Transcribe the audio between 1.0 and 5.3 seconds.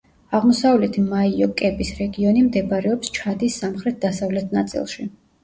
მაიო-კების რეგიონი მდებარეობს ჩადის სამხრეთ-დასავლეთ ნაწილში.